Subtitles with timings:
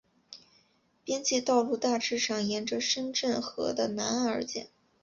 [1.03, 4.67] 边界道路大致上沿着深圳河的南岸而建。